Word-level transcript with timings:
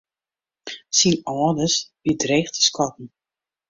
Syn 0.97 1.15
âldens 1.39 1.75
wie 2.03 2.17
dreech 2.21 2.49
te 2.53 2.61
skatten. 2.69 3.07